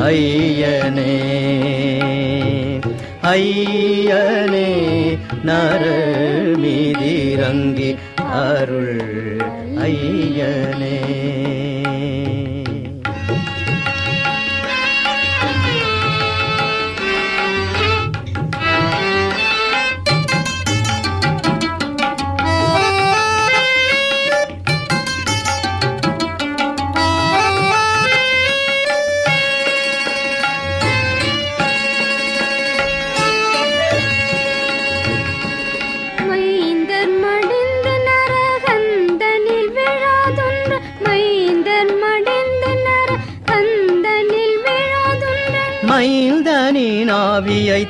ஐயனே 0.00 1.18
ஐயனே 3.22 4.68
நரர் 5.44 6.58
அருள். 8.32 9.40
ஐயனே. 9.76 11.29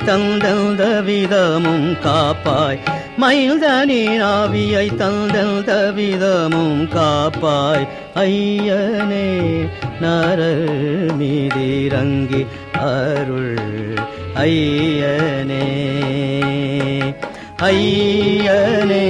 தந்தந்த 0.07 1.03
விதமும் 1.03 1.97
காப்பாய். 2.01 2.79
மயில்தனின் 3.21 4.23
ஆவியை 4.23 4.89
தந்தந்த 4.97 5.93
விதமும் 5.95 6.89
காப்பாய். 6.89 7.87
ஐயனே 8.15 9.69
நரர் 10.01 11.13
மீதிரங்கி 11.19 12.47
அருள். 12.73 13.59
ஐயனே 14.35 15.65
ஐயனே 17.63 19.09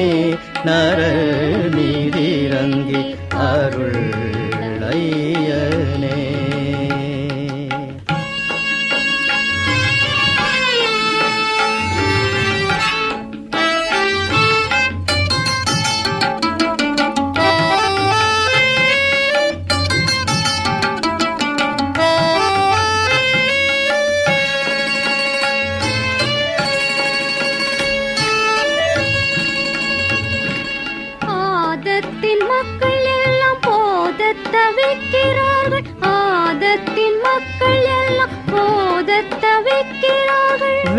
நரர் 0.64 1.70
மீதிரங்கி 1.70 3.14
அருள். 3.28 4.08
ஐய 4.90 5.29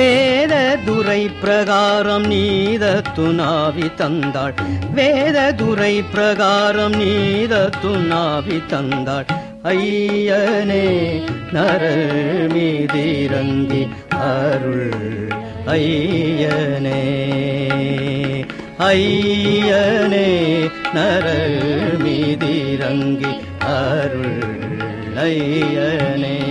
வேத 0.01 0.77
துரை 0.85 1.29
பிரகாரம் 1.41 2.25
நீத 2.27 3.01
துணாவி 3.15 3.91
தந்தாள். 3.95 4.53
வேத 4.93 5.53
துரை 5.53 6.01
பிரகாரம் 6.01 6.93
நீத 6.93 7.69
துணாவி 7.83 8.61
தந்தாள். 8.69 9.25
ஐயனே 9.63 11.21
நரர் 11.53 12.49
மீதிரங்கி 12.53 13.87
அருள். 14.09 15.27
ஐயனே 15.65 17.03
ஐயனே 18.79 20.69
நரர் 20.93 21.97
மீதிரங்கி 22.03 23.39
அருள். 23.59 24.41
ஐயனே. 25.15 26.50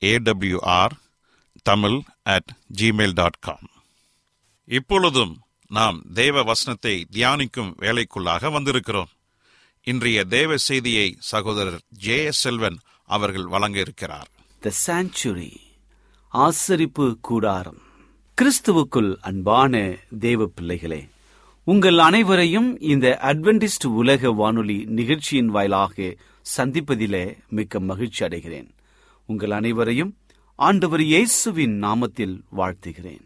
AWR 0.00 0.94
Tamil 1.62 2.00
at 2.22 2.50
Gmail 2.80 3.12
dot 3.12 3.38
com 3.38 3.68
இப்பொழுதும் 4.68 5.34
நாம் 5.66 6.02
தேவ 6.14 6.42
வசனத்தை 6.42 7.06
தியானிக்கும் 7.12 7.72
வேலைக்குள்ளாக 7.78 8.50
வந்திருக்கிறோம். 8.56 9.10
இன்றைய 9.82 10.24
தேவ 10.24 10.56
செய்தியை 10.56 11.16
சகோதரர் 11.18 11.80
ஜே 11.88 12.24
எஸ் 12.24 12.40
செல்வன் 12.40 12.78
அவர்கள் 13.04 13.46
வழங்க 13.46 13.78
இருக்கிறார். 13.78 14.30
த 14.60 14.72
சாங்சுரி 14.86 15.50
ஆசரிப்பு 16.32 17.18
கூடாரம். 17.20 17.82
கிறிஸ்துவுக்குள் 18.38 19.16
அன்பான 19.20 19.98
தேவ 20.18 20.46
பிள்ளைகளே 20.46 21.08
உங்கள் 21.64 21.98
அனைவரையும் 21.98 22.80
இந்த 22.80 23.18
அட்வென்டிஸ்ட் 23.22 23.86
உலக 23.86 24.30
வானொலி 24.30 24.84
நிகழ்ச்சியின் 24.84 25.48
வாயிலாக 25.48 26.14
சந்திப்பதிலே 26.56 27.38
மிக்க 27.48 27.80
மகிழ்ச்சி 27.80 28.26
அடைகிறேன். 28.26 28.68
உங்கள் 29.30 29.50
அனைவரையும் 29.50 30.12
ஆண்டவர் 30.58 31.00
இயேசுவின் 31.00 31.74
நாமத்தில் 31.82 32.40
வாழ்த்துகிறேன். 32.56 33.24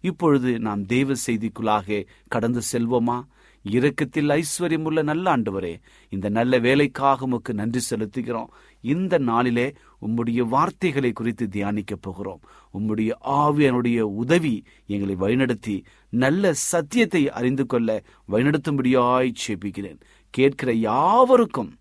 இப்பொழுது 0.00 0.50
நாம் 0.58 0.86
தேவ 0.86 1.12
செய்திக்குள்ளாக 1.26 2.06
கடந்து 2.28 2.60
செல்வோமா? 2.72 3.16
இரக்கத்தில் 3.64 4.28
ஐஸ்வர்யமுள்ள 4.28 5.02
நல்ல 5.02 5.36
ஆண்டவரே 5.36 5.72
இந்த 6.08 6.28
நல்ல 6.28 6.58
வேலைக்காக 6.58 7.24
உமக்கு 7.24 7.54
நன்றி 7.54 7.80
செலுத்துகிறோம். 7.90 8.50
இந்த 8.80 9.18
நாளிலே 9.18 9.74
உம்முடைய 10.02 10.40
வார்த்தைகளை 10.48 11.12
குறித்து 11.12 11.46
தியானிக்கப் 11.46 12.04
போகிறோம். 12.06 12.40
உம்முடைய 12.78 13.10
ஆவியனுடைய 13.24 14.00
உதவி 14.00 14.64
எங்களை 14.86 15.16
வழிநடத்தி 15.16 15.84
நல்ல 16.10 16.52
சத்தியத்தை 16.52 17.30
அறிந்து 17.30 17.66
கொள்ள 17.66 18.02
வழிநடத்தும்படியாய் 18.30 19.38
செபிக்கிறேன் 19.46 20.00
கேட்கிற 20.30 20.72
யாவருக்கும் 20.72 21.72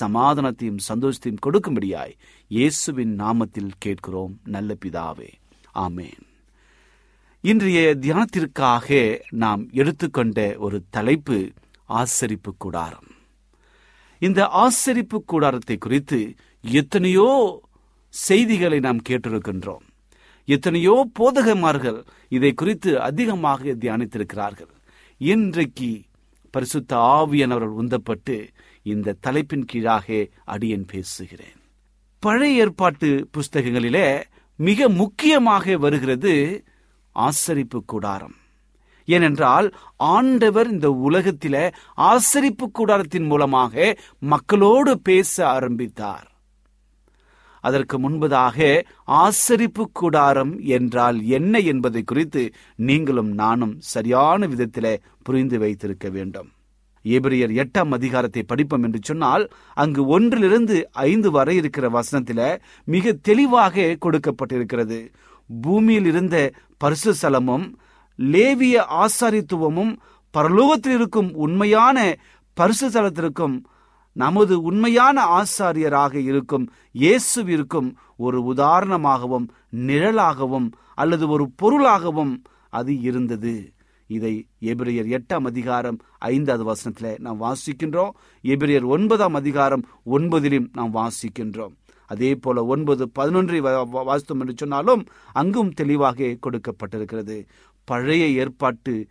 சமாதானத்தையும் 0.00 0.84
சந்தோஷத்தையும் 0.88 1.42
கொடுக்கும்படியாய் 1.46 2.14
இயேசுவின் 2.48 3.18
நாமத்தில் 3.20 3.70
கேட்கிறோம் 3.78 4.40
நல்ல 4.44 4.76
பிதாவே. 4.84 5.30
ஆமேன். 5.74 6.20
இன்றைய 7.40 7.96
தியானத்திற்காக 8.00 9.18
நாம் 9.30 9.68
எடுத்துக்கொண்ட 9.72 10.56
ஒரு 10.58 10.82
தலைப்பு 10.90 11.52
ஆசரிப்பு 11.88 12.52
கூடாரம். 12.58 13.10
இந்த 14.18 14.46
ஆசரிப்பு 14.46 15.18
கூடாரத்தை 15.24 15.78
குறித்து 15.78 16.34
எத்தனையோ 16.62 17.28
செய்திகளை 18.10 18.80
நாம் 18.80 19.02
கேட்டிருக்கின்றோம். 19.08 19.84
எத்தனையோ 20.44 21.08
போதகமார்கள் 21.20 22.00
இதை 22.28 22.52
குறித்து 22.52 23.00
அதிகமாக 23.00 23.64
தியானித்திருக்கிறார்கள். 23.64 24.72
இன்றைக்கு 25.18 26.02
பரிசுத்த 26.50 26.96
ஆவியானவர்கள் 26.96 27.78
உந்தப்பட்டு 27.82 28.48
இந்த 28.82 29.18
தலைப்பின் 29.20 29.64
கீழாக 29.64 30.26
அடியன் 30.44 30.84
பேசுகிறேன். 30.84 31.60
பழைய 32.26 32.62
ஏற்பாட்டு 32.62 33.08
புஸ்தகங்களிலே 33.34 34.06
மிக 34.56 34.88
முக்கியமாக 35.00 35.76
வருகிறது 35.76 36.32
ஆசரிப்பு 37.16 37.78
கூடாரம். 37.86 38.36
ஏனென்றால் 39.08 39.66
ஆண்டவர் 39.96 40.68
இந்த 40.70 40.88
உலகத்தில 41.08 41.56
ஆசரிப்பு 41.96 42.66
கூடாரத்தின் 42.72 43.26
மூலமாக 43.26 43.96
மக்களோடு 44.18 44.92
பேச 45.00 45.48
ஆரம்பித்தார். 45.48 46.26
அதற்கு 47.60 47.96
முன்பதாக 47.98 48.58
ஆசரிப்பு 49.06 49.84
கூடாரம் 49.92 50.54
என்றால் 50.76 51.18
என்ன 51.36 51.58
என்பதை 51.58 52.02
குறித்து 52.02 52.42
நீங்களும் 52.76 53.32
நானும் 53.42 53.76
சரியான 53.94 54.46
விதத்தில் 54.46 55.02
புரிந்து 55.22 55.58
வைத்திருக்க 55.58 56.08
வேண்டும். 56.08 56.50
எபிரியர் 57.14 57.52
எட்டாம் 57.62 57.92
அதிகாரத்தை 57.92 58.42
படிப்போம் 58.42 58.82
என்று 58.82 59.00
சொன்னால் 59.02 59.44
அங்கு 59.74 60.02
ஒன்றிலிருந்து 60.06 60.76
ஐந்து 61.10 61.30
வரை 61.30 61.56
இருக்கிற 61.56 61.86
வசனத்தில 61.88 62.40
மிக 62.84 63.12
தெளிவாக 63.28 63.96
கொடுக்கப்பட்டிருக்கிறது. 64.04 64.98
பூமியில் 65.50 66.04
இருந்த 66.04 66.36
பரிசு 66.78 67.14
சலமும் 67.14 67.66
லேவிய 68.18 68.76
ஆசாரித்துவமும் 69.04 69.92
பரலோகத்தில் 70.34 70.96
இருக்கும் 70.98 71.30
உண்மையான 71.34 71.98
பரிசு 72.56 72.88
சலத்திற்கும் 72.88 73.56
நமது 74.16 74.54
உண்மையான 74.62 75.24
ஆசாரியராக 75.40 76.14
இருக்கும் 76.30 76.64
இயேசுவிற்கும் 76.98 77.88
ஒரு 78.16 78.38
உதாரணமாகவும் 78.52 79.46
நிழலாகவும் 79.86 80.68
அல்லது 80.94 81.24
ஒரு 81.28 81.44
பொருளாகவும் 81.56 82.34
அது 82.72 82.92
இருந்தது. 83.00 83.54
இதை 84.06 84.46
எபிரியர் 84.60 85.18
எட்டாம் 85.18 85.46
அதிகாரம் 85.46 85.98
ஐந்தாவது 86.18 86.64
வசனத்தில் 86.64 87.16
நாம் 87.18 87.40
வாசிக்கின்றோம். 87.42 88.10
எபிரியர் 88.42 88.84
ஒன்பதாம் 88.84 89.34
அதிகாரம் 89.34 89.84
ஒன்பதிலும் 90.06 90.68
நாம் 90.72 90.94
வாசிக்கின்றோம். 90.94 91.74
அதே 92.06 92.34
போல 92.34 92.64
ஒன்பது 92.64 93.10
பதினொன்றை 93.18 93.60
வாசித்தோம் 93.92 94.40
என்று 94.40 94.54
சொன்னாலும் 94.56 95.04
அங்கும் 95.32 95.70
தெளிவாக 95.70 96.24
கொடுக்கப்பட்டிருக்கிறது. 96.24 97.46
பழைய 97.84 98.26
ஏற்பாட்டு 98.26 99.06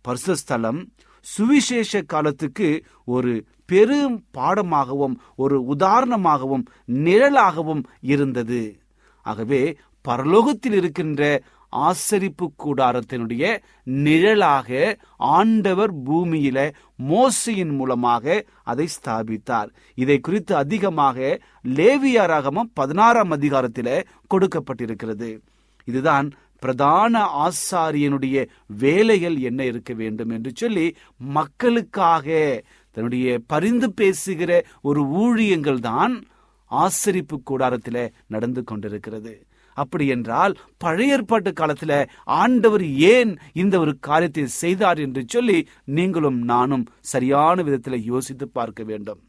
பரிசஸ்தலம் 0.00 0.88
சுவிசேஷ 1.20 2.02
காலத்துக்கு 2.02 2.84
ஒரு 3.04 3.44
பெரும் 3.66 4.24
பாடமாகவும் 4.36 5.14
ஒரு 5.36 5.76
உதாரணமாகவும் 5.78 6.64
நிழலாகவும் 6.86 7.82
இருந்தது. 8.00 8.78
ஆகவே 9.22 9.76
பரலோகத்தில் 10.08 10.72
இருக்கின்ற 10.72 11.42
ஆசரிப்பு 11.72 12.46
கூடாரத்தினுடைய 12.64 13.62
நிழலாக 13.84 14.98
ஆண்டவர் 15.16 16.02
பூமியில 16.02 16.74
மோசையின் 17.08 17.74
மூலமாக 17.76 18.44
அதை 18.62 18.88
ஸ்தாபித்தார். 19.02 19.68
இதை 19.94 20.20
குறித்து 20.20 20.56
அதிகமாக 20.56 21.40
லேவியாராகமும் 21.68 22.70
பதினாறாம் 22.74 23.30
அதிகாரத்தில 23.30 24.04
கொடுக்கப்பட்டிருக்கிறது. 24.30 25.38
இதுதான் 25.84 26.30
பிரதான 26.58 27.28
ஆசாரியனுடைய 27.46 28.48
வேலைகள் 28.66 29.38
என்ன 29.38 29.64
இருக்க 29.64 29.92
வேண்டும் 29.94 30.30
என்று 30.30 30.50
சொல்லி 30.54 30.96
மக்களுக்காக 31.16 32.62
தன்னுடைய 32.90 33.40
பரிந்து 33.46 33.92
பேசுகிற 33.92 34.64
ஒரு 34.82 35.02
ஊழியங்கள் 35.04 35.78
தான் 35.78 36.24
ஆசரிப்பு 36.70 37.42
கூடாரத்தில் 37.42 38.12
நடந்து 38.26 38.64
கொண்டிருக்கிறது. 38.64 39.44
அப்படி 39.82 40.06
என்றால் 40.14 40.54
பழைய 40.84 41.16
ஏற்பாட்டு 41.16 41.50
காலத்துல 41.52 41.92
ஆண்டவர் 42.40 42.84
ஏன் 43.12 43.32
இந்த 43.62 43.74
ஒரு 43.78 43.92
காரியத்தை 44.08 44.44
செய்தார் 44.60 45.00
என்று 45.06 45.22
சொல்லி 45.26 45.58
நீங்களும் 45.98 46.38
நானும் 46.52 46.86
சரியான 47.12 47.56
விதத்தில் 47.62 48.06
யோசித்து 48.12 48.48
பார்க்க 48.50 48.82
வேண்டும். 48.90 49.20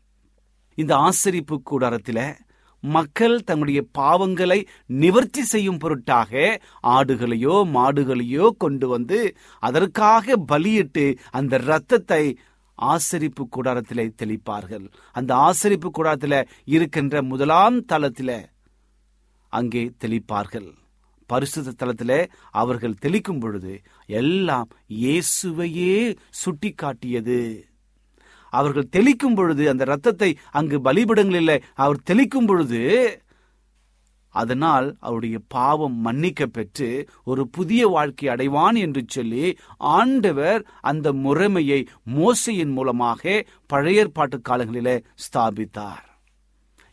இந்த 0.77 0.93
ஆசரிப்பு 1.07 1.55
கூடாரத்தில 1.71 2.19
மக்கள் 2.83 3.35
தங்களுடைய 3.47 3.81
பாவங்களை 3.97 4.57
நிவர்த்தி 5.01 5.43
செய்யும் 5.43 5.77
பொருட்டாக 5.77 6.31
ஆடுகளையோ 6.95 7.55
மாடுகளையோ 7.75 8.45
கொண்டு 8.63 8.87
வந்து 8.87 9.19
அதற்காக 9.63 10.37
பலியிட்டு 10.51 11.05
அந்த 11.39 11.53
இரத்தத்தை 11.65 12.23
ஆசரிப்பு 12.79 13.43
கூடாரத்திலே 13.55 14.05
தெளிப்பார்கள். 14.21 14.85
அந்த 15.15 15.31
ஆசரிப்பு 15.47 15.89
கூடாரத்தில் 15.89 16.39
இருக்கின்ற 16.75 17.21
முதலாம் 17.23 17.77
தளத்தில 17.91 18.31
அங்கே 19.57 19.83
தெளிப்பார்கள். 20.03 20.69
பரிசுத்த 21.29 21.73
தலத்திலே 21.81 22.19
அவர்கள் 22.61 23.01
தெளிக்கும் 23.03 23.39
பொழுது 23.39 23.73
எல்லாம் 24.19 24.69
இயேசுவையே 25.01 25.95
சுட்டி 26.41 26.71
காட்டியது 26.73 27.41
அவர்கள் 28.53 28.93
தெளிக்கும் 28.95 29.35
பொழுது 29.35 29.63
அந்த 29.71 29.83
ரத்தத்தை 29.85 30.29
அங்கு 30.51 30.77
பலிபிடங்களில் 30.87 31.55
அவர் 31.83 32.05
தெளிக்கும் 32.09 32.47
பொழுது 32.49 32.81
அதனால் 34.35 34.87
அவருடைய 34.99 35.37
பாவம் 35.47 35.97
மன்னிக்க 36.05 36.41
பெற்று 36.47 36.89
ஒரு 37.23 37.43
புதிய 37.47 37.87
வாழ்க்கை 37.87 38.27
அடைவான் 38.29 38.77
என்று 38.79 39.01
சொல்லி 39.07 39.45
ஆண்டவர் 39.95 40.61
அந்த 40.91 41.13
முறைமையை 41.25 41.81
மோசையின் 42.17 42.73
மூலமாக 42.77 43.43
பழையற்பாட்டு 43.73 44.39
காலங்களிலே 44.49 44.95
ஸ்தாபித்தார். 45.25 46.05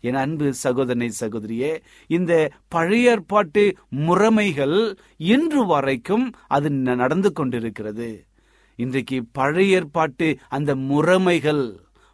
என் 0.01 0.15
அன்பு 0.15 0.55
சகோதரனை 0.55 1.11
சகோதரியே 1.21 1.83
இந்த 2.07 2.33
பழைய 2.69 3.11
ஏற்பாட்டு 3.11 3.77
முறைமைகள் 3.97 4.97
இன்று 5.17 5.67
வரைக்கும் 5.67 6.33
அது 6.47 6.71
நடந்து 6.71 7.33
கொண்டிருக்கிறது. 7.33 8.27
இன்றைக்கு 8.77 9.25
பழைய 9.33 9.77
ஏற்பாட்டு 9.77 10.39
அந்த 10.49 10.77
முறைமைகள் 10.77 11.65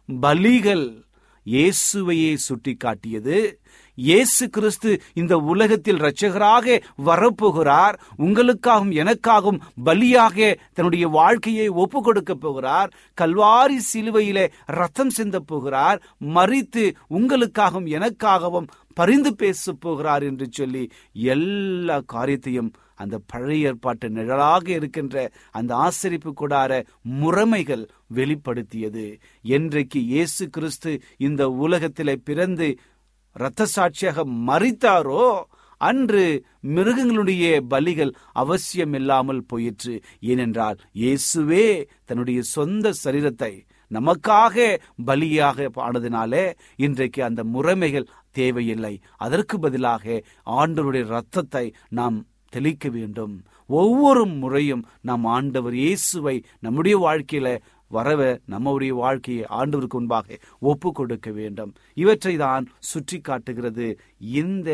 பலிகள் 0.09 1.03
இயேசுவையே 1.45 2.37
சுட்டிக்காட்டியது. 2.47 3.55
இயேசு 3.95 4.49
கிறிஸ்து 4.49 5.01
இந்த 5.13 5.37
உலகத்தில் 5.37 5.97
இரட்சகராக 5.97 6.81
வரப்போகிறார். 7.05 7.95
உங்களுக்காகவும் 8.17 8.95
எனக்காகவும் 9.01 9.61
பலியாக 9.85 10.55
தன்னுடைய 10.73 11.07
வாழ்க்கையை 11.07 11.67
ஒப்பு 11.67 12.01
கொடுக்க 12.01 12.35
போகிறார். 12.35 12.93
கல்வாரி 13.21 13.77
சிலுவையிலே 13.93 14.47
ரத்தம் 14.65 15.09
சிந்த 15.09 15.39
போகிறார். 15.39 16.01
மறித்து 16.21 16.95
உங்களுக்காகவும் 17.09 17.91
எனக்காகவும் 17.97 18.69
பரிந்து 18.93 19.35
பேச 19.35 19.73
போகிறார் 19.73 20.23
என்று 20.23 20.47
சொல்லி 20.51 20.89
எல்லா 21.13 21.99
காரியத்தையும் 22.05 22.71
அந்த 22.95 23.19
பழைய 23.27 23.67
ஏற்பாட்டு 23.67 24.09
நிழலாக 24.09 24.69
இருக்கின்ற 24.71 25.31
அந்த 25.51 25.75
ஆசரிப்பு 25.75 26.31
கூடார 26.41 26.83
முறைமைகள் 27.21 27.83
வெளிப்படுத்தியது. 28.15 29.19
என்றைக்கு 29.41 29.99
இயேசு 30.03 30.49
கிறிஸ்து 30.49 31.01
இந்த 31.17 31.49
உலகத்திலே 31.49 32.15
பிறந்து 32.23 32.79
இரத்த 33.35 33.65
சாட்சியாக 33.65 34.25
மறித்தாரோ 34.49 35.25
அன்று 35.81 36.25
மிருகங்களுடைய 36.75 37.45
பலிகள் 37.71 38.11
அவசியம் 38.41 38.93
இல்லாமல் 38.93 39.41
போயிற்று. 39.47 39.95
ஏனென்றால் 40.19 40.77
இயேசுவே 41.01 41.65
தன்னுடைய 42.05 42.41
சொந்த 42.55 42.93
சரீரத்தை 43.03 43.53
நமக்காக 43.91 44.55
பலியாக 45.07 45.67
ஆனதினாலே 45.87 46.45
இன்றைக்கு 46.75 47.23
அந்த 47.23 47.41
முறைமைகள் 47.55 48.07
தேவையில்லை. 48.31 48.93
அதற்கு 49.25 49.55
பதிலாக 49.59 50.23
ஆண்டவருடைய 50.61 51.05
ரத்தத்தை 51.07 51.65
நாம் 51.99 52.17
தெளிக்க 52.49 52.87
வேண்டும். 52.89 53.35
ஒவ்வொரு 53.69 54.23
முறையும் 54.41 54.83
நாம் 55.01 55.23
ஆண்டவர் 55.35 55.75
இயேசுவை 55.83 56.35
நம்முடைய 56.59 56.95
வாழ்க்கையில 56.97 57.47
வரவ 57.97 58.21
நம்முடைய 58.53 58.93
வாழ்க்கையை 59.03 59.45
ஆண்டவருக்கு 59.59 59.99
முன்பாக 59.99 60.37
ஒப்பு 60.71 60.91
கொடுக்க 60.91 61.29
வேண்டும். 61.39 61.71
இவற்றை 62.03 62.35
தான் 62.45 62.65
சுற்றி 62.91 63.19
காட்டுகிறது 63.21 63.87
இந்த 64.41 64.69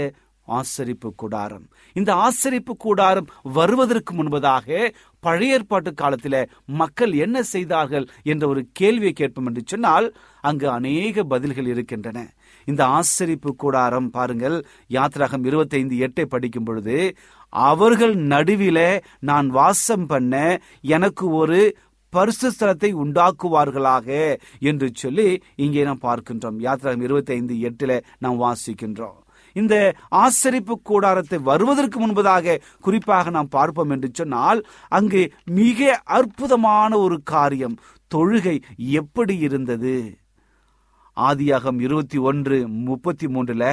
ஆசரிப்பு 0.47 1.09
கூடாரம். 1.21 1.65
இந்த 1.95 2.11
ஆசரிப்பு 2.25 2.73
கூடாரம் 2.85 3.27
வருவதற்கு 3.57 4.11
முன்பதாக 4.17 4.87
பழைய 5.23 5.55
ஏற்பாட்டு 5.55 5.91
காலத்தில் 5.93 6.37
மக்கள் 6.79 7.11
என்ன 7.25 7.37
செய்தார்கள் 7.51 8.05
என்ற 8.31 8.43
ஒரு 8.51 8.61
கேள்வியை 8.79 9.13
கேட்போம் 9.13 9.47
என்று 9.49 9.63
சொன்னால் 9.71 10.07
அங்கு 10.43 10.67
அநேக 10.77 11.23
பதில்கள் 11.33 11.69
இருக்கின்றன. 11.73 12.19
இந்த 12.67 12.81
ஆசரிப்பு 12.97 13.51
கூடாரம் 13.63 14.09
பாருங்கள் 14.09 14.57
யாத்திராகம் 14.89 15.45
இருபத்தைந்து 15.49 15.95
எட்டை 16.07 16.25
படிக்கும் 16.25 16.67
பொழுது 16.69 16.97
அவர்கள் 17.53 18.15
நடுவில 18.33 18.79
நான் 19.29 19.47
வாசம் 19.59 20.05
பண்ண 20.05 20.35
எனக்கு 20.95 21.25
ஒரு 21.41 21.61
பரிசு 22.15 22.47
ஸ்தலத்தை 22.51 22.89
உண்டாக்குவார்களாக 23.03 24.37
என்று 24.59 24.87
சொல்லி 24.93 25.27
இங்கே 25.55 25.83
நாம் 25.83 26.05
பார்க்கின்றோம். 26.07 26.57
யாத்திராகம் 26.59 27.01
இருபத்தி 27.01 27.33
ஐந்து 27.33 27.55
எட்டுல 27.69 28.01
நாம் 28.19 28.41
வாசிக்கின்றோம். 28.41 29.19
இந்த 29.55 29.75
ஆசரிப்பு 30.15 30.75
கூடாரத்தை 30.83 31.37
வருவதற்கு 31.39 31.97
முன்பதாக 31.99 32.57
குறிப்பாக 32.81 33.29
நாம் 33.29 33.47
பார்ப்போம் 33.47 33.89
என்று 33.89 34.09
சொன்னால் 34.13 34.61
அங்கு 34.89 35.23
மிக 35.51 36.01
அற்புதமான 36.03 36.91
ஒரு 36.97 37.17
காரியம் 37.23 37.79
தொழுகை 38.11 38.55
எப்படி 38.99 39.37
இருந்தது? 39.37 39.97
ஆதியாகம் 41.17 41.79
இருபத்தி 41.79 42.17
ஒன்று 42.17 42.57
முப்பத்தி 42.67 43.27
மூன்றுல 43.27 43.65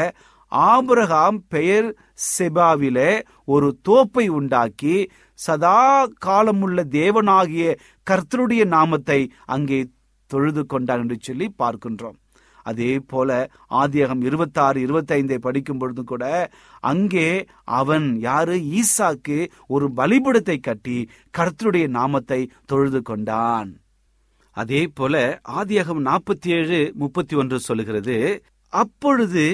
ஆபிரகாம் 0.53 1.39
பெயர் 1.49 1.89
செபாவில 2.27 2.99
ஒரு 3.45 3.69
தோப்பை 3.89 4.27
உண்டாக்கி 4.29 4.97
சதா 5.39 5.81
காலமுள்ள 6.27 6.85
தேவனாகிய 6.91 7.65
கர்த்தருடைய 8.11 8.63
நாமத்தை 8.77 9.21
அங்கே 9.55 9.81
தொழுது 10.31 10.63
கொண்டார் 10.67 11.03
என்று 11.03 11.17
சொல்லி 11.27 11.47
பார்க்கின்றோம். 11.63 12.17
அதே 12.71 12.93
போல 13.11 13.31
ஆதியகம் 13.81 14.23
இருபத்தாறு 14.29 14.79
இருபத்தி 14.87 15.13
ஐந்தை 15.17 15.39
படிக்கும் 15.45 15.79
பொழுது 15.81 16.03
கூட 16.05 16.25
அங்கே 16.91 17.29
அவன் 17.81 18.07
யாரு? 18.27 18.57
ஈசாக்கு 18.81 19.39
ஒரு 19.75 19.87
பலிபடத்தை 19.99 20.57
கட்டி 20.61 20.97
கர்த்தருடைய 21.39 21.87
நாமத்தை 21.99 22.41
தொழுது 22.73 23.01
கொண்டான். 23.03 23.71
அதே 24.57 24.83
போல 24.99 25.15
ஆதியகம் 25.59 26.03
நாற்பத்தி 26.09 26.51
ஏழு 26.59 26.79
முப்பத்தி 27.03 27.35
ஒன்று 27.37 27.59
சொல்லுகிறது 27.69 28.17
அப்பொழுது 28.73 29.47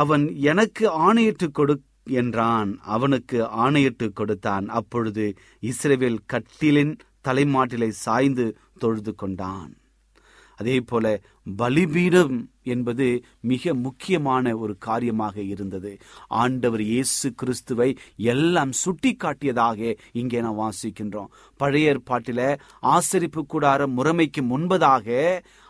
அவன் 0.00 0.24
எனக்கு 0.50 0.84
ஆணையிட்டு 1.06 1.46
கொடு 1.50 1.74
என்றான். 2.20 2.70
அவனுக்கு 2.94 3.38
ஆணையிட்டு 3.64 4.06
கொடுத்தான். 4.12 4.66
அப்பொழுது 4.78 5.24
இஸ்ரேவேல் 5.70 6.20
கட்டிலின் 6.32 6.94
தலைமாட்டிலை 7.28 7.90
சாய்ந்து 8.04 8.46
தொழுது 8.84 9.14
கொண்டான். 9.14 9.74
அதே 10.58 10.76
போல 10.90 11.06
பலிபீடம் 11.58 12.36
என்பது 12.72 13.06
மிக 13.50 13.74
முக்கியமான 13.84 14.54
ஒரு 14.62 14.74
காரியமாக 14.86 15.36
இருந்தது. 15.52 15.92
ஆண்டவர் 16.40 16.82
இயேசு 16.88 17.28
கிறிஸ்துவை 17.40 17.88
எல்லாம் 18.32 18.72
சுட்டி 18.80 19.12
காட்டியதாக 19.14 19.80
இங்கே 20.20 20.40
நாம் 20.46 20.60
வாசிக்கின்றோம். 20.64 21.30
பழைய 21.60 21.92
ஏற்பாட்டில 21.92 22.40
ஆசரிப்பு 22.94 23.42
கூடார 23.54 23.80
முறைமைக்கு 23.98 24.42
முன்பதாக 24.52 25.16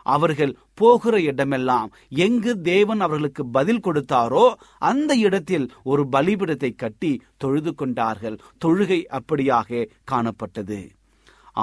அவர்கள் 0.07 0.57
போகிற 0.81 1.15
இடமெல்லாம் 1.31 1.89
எங்கு 2.27 2.53
தேவன் 2.73 3.01
அவர்களுக்கு 3.07 3.45
பதில் 3.57 3.85
கொடுத்தாரோ 3.87 4.45
அந்த 4.91 5.13
இடத்தில் 5.27 5.67
ஒரு 5.93 6.05
பலிபீடத்தை 6.15 6.71
கட்டி 6.75 7.13
தொழுது 7.45 7.73
கொண்டார்கள். 7.75 8.39
தொழுகை 8.65 9.01
அப்படியாக 9.19 9.89
காணப்பட்டது. 10.13 10.81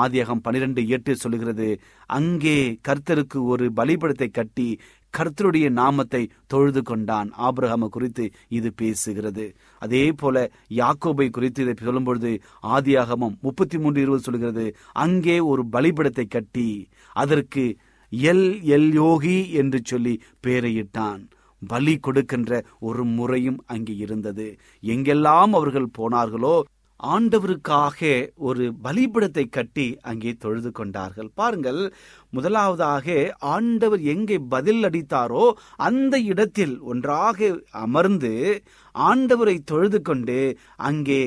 ஆதியகம் 0.04 0.44
பனிரெண்டு 0.46 0.82
எட்டு 0.96 1.14
சொல்லுகிறது 1.16 1.68
அங்கே 2.10 2.58
கர்த்தருக்கு 2.88 3.40
ஒரு 3.54 3.66
பலிபடத்தை 3.80 4.30
கட்டி 4.32 4.68
கர்த்தருடைய 5.14 5.68
நாமத்தை 5.80 6.22
தொழுது 6.52 6.82
கொண்டான். 6.82 7.30
ஆபிரகாம 7.46 7.88
குறித்து 7.88 8.26
இது 8.58 8.70
பேசுகிறது. 8.82 9.46
அதே 9.82 10.04
போல 10.22 10.36
யாக்கோபை 10.80 11.28
குறித்து 11.30 11.62
இதை 11.66 11.76
சொல்லும் 11.80 12.08
பொழுது 12.08 12.32
ஆதியாகமும் 12.76 13.38
முப்பத்தி 13.46 13.78
மூன்று 13.78 14.02
இருபது 14.02 14.26
சொல்கிறது 14.28 14.66
அங்கே 15.04 15.38
ஒரு 15.52 15.64
பலிபடத்தை 15.76 16.26
கட்டி 16.28 16.68
அதற்கு 17.16 17.64
எல் 18.12 18.48
எல் 18.76 18.92
யோகி 19.02 19.38
என்று 19.62 19.80
சொல்லி 19.92 20.14
பெயரையிட்டான் 20.48 21.24
பலி 21.62 21.94
கொடுக்கின்ற 21.98 22.52
ஒரு 22.88 23.04
முறையும் 23.18 23.60
அங்கே 23.74 23.94
இருந்தது. 24.06 24.48
எங்கெல்லாம் 24.84 25.54
அவர்கள் 25.60 25.94
போனார்களோ 25.98 26.56
ஆண்டவருக்காக 27.00 28.00
ஒரு 28.48 28.64
பலிபடத்தை 28.84 29.44
கட்டி 29.50 29.88
அங்கே 30.02 30.32
தொழுது 30.34 30.72
கொண்டார்கள். 30.72 31.30
பாருங்கள் 31.34 31.82
முதலாவதாக 32.30 33.16
ஆண்டவர் 33.56 34.02
எங்கே 34.14 34.38
பதில் 34.54 34.84
அடித்தாரோ 34.84 35.46
அந்த 35.88 36.16
இடத்தில் 36.20 36.76
ஒன்றாக 36.82 37.50
அமர்ந்து 37.86 38.34
ஆண்டவரை 38.96 39.58
தொழுது 39.64 40.02
கொண்டு 40.02 40.40
அங்கே 40.90 41.22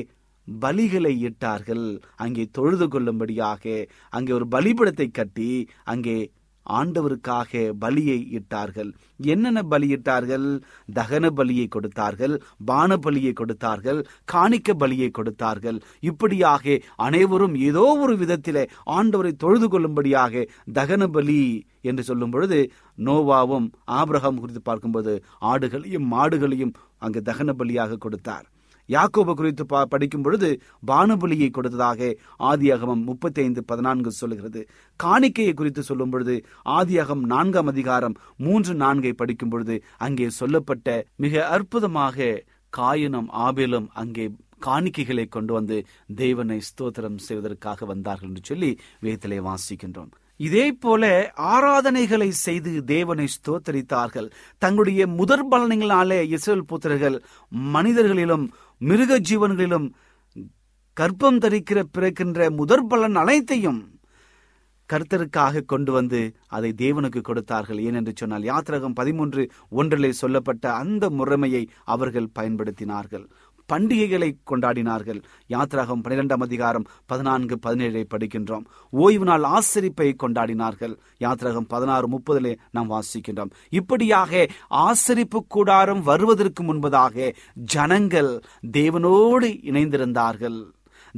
பலிகளை 0.47 1.13
இட்டார்கள். 1.27 1.87
அங்கே 2.15 2.45
தொழுது 2.51 2.87
கொள்ளும்படியாக 2.87 3.63
அங்கே 4.09 4.31
ஒரு 4.31 4.47
பலிபடத்தை 4.51 5.07
கட்டி 5.11 5.51
அங்கே 5.83 6.17
ஆண்டவருக்காக 6.77 7.61
பலியை 7.83 8.17
இட்டார்கள். 8.37 8.89
என்னென்ன 9.33 9.61
பலியிட்டார்கள்? 9.71 10.47
தகன 10.99 11.25
பலியை 11.39 11.67
கொடுத்தார்கள் 11.75 12.35
பான 12.65 12.97
பலியை 13.05 13.33
கொடுத்தார்கள் 13.33 13.99
காணிக்க 14.33 14.75
பலியை 14.83 15.09
கொடுத்தார்கள். 15.11 15.79
இப்படியாக 16.09 16.77
அனைவரும் 17.07 17.55
ஏதோ 17.69 17.85
ஒரு 18.03 18.15
விதத்திலே 18.17 18.63
ஆண்டவரை 18.97 19.33
தொழுது 19.45 19.69
கொள்ளும்படியாக 19.69 20.45
தகன 20.73 21.03
பலி 21.07 21.39
என்று 21.89 22.03
சொல்லும் 22.03 22.31
பொழுது 22.31 22.59
நோவாவும் 23.07 23.67
ஆபிரகாம் 23.99 24.39
குறித்து 24.39 24.61
பார்க்கும்போது 24.61 25.11
ஆடுகளையும் 25.51 26.07
மாடுகளையும் 26.13 26.73
அங்கு 26.97 27.21
தகன 27.25 27.53
பலியாக 27.59 27.99
கொடுத்தார். 28.05 28.47
யாக்கோபு 28.95 29.33
குறித்து 29.39 29.65
படிக்கும் 29.93 30.25
பொழுது 30.25 30.49
பானபலியை 30.87 31.49
கொடுத்ததாக 31.51 32.11
ஆதியாகமம் 32.51 33.05
முப்பத்தி 33.09 33.39
ஐந்து 33.41 33.63
பதினான்கு 33.71 34.11
சொல்லுகிறது. 34.19 34.61
காணிக்கையை 34.99 35.53
குறித்து 35.53 35.83
சொல்லும் 35.83 36.13
பொழுது 36.15 36.35
ஆதியாகம் 36.77 37.23
நான்காம் 37.33 37.71
அதிகாரம் 37.73 38.17
மூன்று 38.45 38.75
நான்கை 38.83 39.13
படிக்கும் 39.21 39.49
பொழுது 39.49 39.77
அங்கே 40.07 40.29
சொல்லப்பட்ட 40.41 40.87
மிக 41.25 41.47
அற்புதமாக 41.55 42.29
காயனும் 42.73 43.29
ஆபேலும் 43.47 43.89
அங்கே 44.01 44.25
காணிக்கைகளை 44.65 45.23
கொண்டு 45.29 45.51
வந்து 45.53 45.77
தேவனை 46.15 46.57
ஸ்தோத்திரம் 46.69 47.19
செய்வதற்காக 47.27 47.85
வந்தார்கள் 47.91 48.29
என்று 48.29 48.41
சொல்லி 48.43 48.71
வேதத்திலே 49.05 49.37
வாசிக்கின்றோம். 49.49 50.09
இதே 50.39 50.65
போல 50.83 51.03
ஆராதனைகளை 51.53 52.27
செய்து 52.43 52.71
தேவனை 52.91 53.25
ஸ்தோத்தரித்தார்கள். 53.35 54.27
தங்களுடைய 54.61 55.07
முதற் 55.19 55.45
பலன்களாலே 55.51 56.19
இஸ்ரேல் 56.35 56.69
புத்திரர்கள் 56.69 57.17
மனிதர்களிலும் 57.75 58.45
மிருக 58.79 59.19
ஜீவன்களிலும் 59.19 59.87
கர்ப்பம் 60.97 61.39
தரிக்கிற 61.43 61.79
பிறக்கின்ற 61.91 62.49
முதற் 62.51 62.87
பலன் 62.87 63.15
அனைத்தையும் 63.15 63.79
கர்த்தருக்காக 64.89 65.61
கொண்டு 65.65 65.91
வந்து 65.91 66.19
அதை 66.47 66.69
தேவனுக்கு 66.77 67.21
கொடுத்தார்கள். 67.21 67.79
ஏனென்று 67.87 68.11
சொன்னால் 68.15 68.43
யாத்திரகம் 68.43 68.93
பதிமூன்று 68.93 69.43
ஒன்றிலே 69.69 70.11
சொல்லப்பட்ட 70.11 70.73
அந்த 70.73 71.09
முறைமையை 71.09 71.63
அவர்கள் 71.83 72.33
பயன்படுத்தினார்கள். 72.39 73.25
பண்டிகைகளை 73.71 74.37
கொண்டாடினார்கள். 74.51 75.21
யாத்ராகம் 75.49 76.01
பனிரெண்டாம் 76.03 76.41
அதிகாரம் 76.41 76.85
பதினான்கு 77.05 77.59
பதினேழை 77.59 78.07
படிக்கின்றோம். 78.09 78.65
ஓய்வு 78.89 79.25
நாள் 79.25 79.41
ஆசரிப்பை 79.41 80.13
கொண்டாடினார்கள். 80.23 80.97
யாத்ராகம் 81.19 81.67
பதினாறு 81.67 82.07
முப்பதிலே 82.09 82.57
நாம் 82.71 82.91
வாசிக்கின்றோம். 82.91 83.51
இப்படியாக 83.69 84.47
ஆசரிப்பு 84.69 85.39
கூடாரம் 85.47 86.01
வருவதற்கு 86.01 86.63
முன்பதாக 86.63 87.33
ஜனங்கள் 87.53 88.41
தேவனோடு 88.71 89.49
இணைந்திருந்தார்கள். 89.71 90.63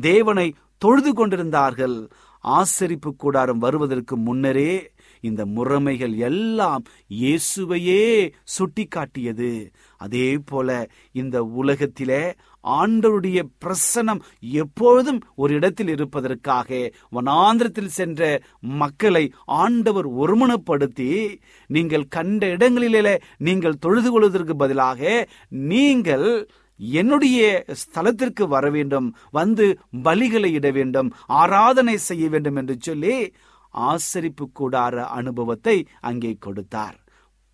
தேவனை 0.02 0.54
தொழுது 0.78 1.14
கொண்டிருந்தார்கள். 1.14 2.10
ஆசரிப்பு 2.44 3.16
கூடாரம் 3.18 3.58
வருவதற்கு 3.58 4.18
முன்னரே 4.18 4.92
இந்த 5.22 5.46
முறைமைகள் 5.46 6.16
எல்லாம் 6.16 6.84
இயேசுவையே 7.22 8.32
சுட்டிக்காட்டியது. 8.58 9.72
அதே 9.98 10.38
போல 10.46 10.90
இந்த 11.12 11.44
உலகத்திலே 11.44 12.36
ஆண்டவருடைய 12.64 13.40
பிரசனம் 13.66 14.20
எப்பொழுதும் 14.40 15.22
ஒரு 15.36 15.54
இடத்தில் 15.54 15.88
இருப்பதற்காக 15.88 16.92
வனாந்திரத்தில் 17.12 17.94
சென்ற 17.98 18.42
மக்களை 18.62 19.34
ஆண்டவர் 19.46 20.06
ஒருமனப்படுத்தி 20.06 21.40
நீங்கள் 21.68 22.08
கண்ட 22.08 22.48
இடங்களிலே 22.48 23.16
நீங்கள் 23.38 23.80
தொழுது 23.80 24.12
கொள்வதற்கு 24.12 24.56
பதிலாக 24.56 25.28
நீங்கள் 25.50 26.48
என்னுடைய 26.80 27.66
ஸ்தலத்திற்கு 27.82 28.48
வர 28.48 28.70
வேண்டும் 28.70 29.16
வந்து 29.32 29.80
பலிகளை 30.04 30.52
இட 30.52 30.72
வேண்டும் 30.72 31.14
ஆராதனை 31.26 31.98
செய்ய 31.98 32.30
வேண்டும் 32.30 32.56
என்று 32.56 32.76
சொல்லி 32.80 33.34
ஆசரிப்பு 33.74 34.48
கூடார 34.60 34.96
அனுபவத்தை 35.20 35.88
அங்கே 36.00 36.36
கொடுத்தார். 36.40 36.98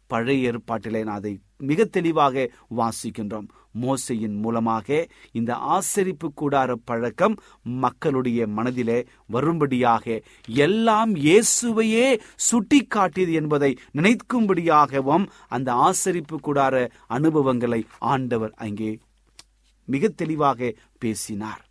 பழைய 0.08 0.52
ஏற்பாட்டிலே 0.52 1.04
நான் 1.04 1.20
அதை 1.20 1.40
மிக 1.58 1.86
தெளிவாக 1.86 2.52
வாசிக்கின்றோம். 2.78 3.48
மோசையின் 3.82 4.38
மூலமாக 4.44 5.08
இந்த 5.32 5.56
ஆசரிப்பு 5.56 6.28
கூடார 6.42 6.72
பழக்கம் 6.90 7.36
மக்களுடைய 7.64 8.48
மனதிலே 8.48 9.08
வரும்படியாக 9.26 10.22
எல்லாம் 10.48 11.16
இயேசுவையே 11.16 12.08
சுட்டி 12.36 12.80
காட்டியது 12.86 13.34
என்பதை 13.34 13.78
நினைக்கும்படியாகவும் 13.94 15.28
அந்த 15.48 15.74
ஆசரிப்பு 15.74 16.38
கூடார 16.48 16.88
அனுபவங்களை 17.08 17.86
ஆண்டவர் 18.00 18.54
அங்கே 18.56 19.00
மிக 19.86 20.08
தெளிவாக 20.08 20.74
பேசினார். 21.00 21.62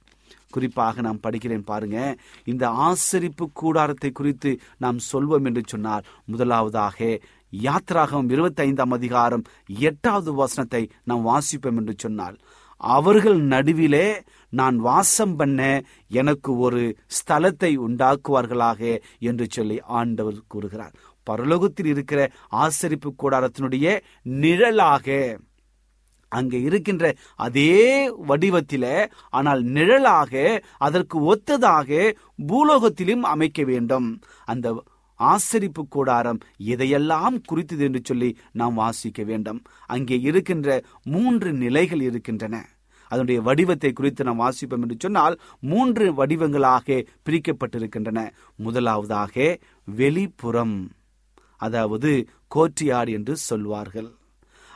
குறிப்பாக 0.50 1.00
நாம் 1.00 1.22
படிக்கிறேன் 1.22 1.64
பாருங்க. 1.64 2.16
இந்த 2.44 2.64
ஆசரிப்பு 2.88 3.46
கூடாரத்தை 3.52 4.10
குறித்து 4.10 4.58
நாம் 4.78 4.98
சொல்வோம் 5.12 5.44
என்று 5.44 5.62
சொன்னார். 5.66 6.04
முதலாவதாக 6.24 7.20
யாத்ராகம் 7.52 8.30
இருபத்தி 8.30 8.62
ஐந்தாம் 8.62 8.90
அதிகாரம் 8.90 9.44
எட்டாவது 9.66 10.34
வசனத்தை 10.34 10.90
நாம் 11.04 11.26
வாசிப்போம் 11.26 11.76
என்று 11.76 11.94
சொன்னால் 11.96 12.38
அவர்கள் 12.76 13.40
நடுவிலே 13.40 14.06
நான் 14.52 14.76
வாசம் 14.76 15.36
பண்ண 15.36 15.60
எனக்கு 16.08 16.56
ஒரு 16.56 16.82
ஸ்தலத்தை 17.16 17.70
உண்டாக்குவார்களாக 17.86 19.00
என்று 19.18 19.46
சொல்லி 19.50 19.80
ஆண்டவர் 19.80 20.40
கூறுகிறார். 20.48 20.94
பரலோகத்தில் 21.30 21.86
இருக்கிற 21.86 22.20
ஆசரிப்பு 22.50 23.10
கூடாரத்தினுடைய 23.22 24.00
நிழலாக 24.22 25.38
அங்கே 26.28 26.60
இருக்கின்ற 26.60 27.14
அதே 27.36 28.10
வடிவத்தில 28.28 28.84
ஆனால் 29.30 29.62
நிழலாக 29.62 30.62
அதற்கு 30.78 31.34
ஒத்ததாக 31.34 32.12
பூலோகத்திலும் 32.48 33.24
அமைக்க 33.34 33.64
வேண்டும். 33.64 34.20
அந்த 34.44 34.84
ஆசரிப்பு 35.20 35.82
கூடாரம் 35.88 36.40
எதையெல்லாம் 36.72 37.36
குறித்தது 37.46 37.84
என்று 37.84 38.00
சொல்லி 38.04 38.30
நாம் 38.52 38.74
வாசிக்க 38.74 39.22
வேண்டும். 39.22 39.60
அங்கே 39.86 40.16
இருக்கின்ற 40.20 40.84
மூன்று 41.02 41.52
நிலைகள் 41.52 42.00
இருக்கின்றன. 42.00 42.56
அதனுடைய 43.10 43.42
வடிவத்தை 43.42 43.92
குறித்து 43.92 44.24
நாம் 44.24 44.42
வாசிப்போம் 44.44 44.84
என்று 44.84 44.96
சொன்னால் 44.98 45.40
மூன்று 45.60 46.06
வடிவங்களாக 46.14 47.04
பிரிக்கப்பட்டிருக்கின்றன. 47.26 48.28
முதலாவதாக 48.56 49.58
வெளிப்புறம் 49.88 50.76
அதாவது 51.56 52.10
கோற்றியார் 52.54 53.10
என்று 53.12 53.36
சொல்வார்கள். 53.36 54.08